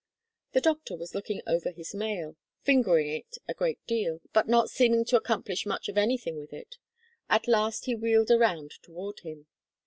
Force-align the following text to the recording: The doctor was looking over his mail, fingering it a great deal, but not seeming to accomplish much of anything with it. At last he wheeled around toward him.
The 0.53 0.61
doctor 0.61 0.97
was 0.97 1.13
looking 1.13 1.43
over 1.45 1.69
his 1.69 1.93
mail, 1.93 2.35
fingering 2.63 3.07
it 3.07 3.37
a 3.47 3.53
great 3.53 3.77
deal, 3.85 4.19
but 4.33 4.47
not 4.47 4.71
seeming 4.71 5.05
to 5.05 5.15
accomplish 5.15 5.63
much 5.67 5.87
of 5.89 5.95
anything 5.95 6.39
with 6.39 6.53
it. 6.53 6.77
At 7.29 7.47
last 7.47 7.85
he 7.85 7.93
wheeled 7.93 8.31
around 8.31 8.71
toward 8.81 9.19
him. 9.19 9.45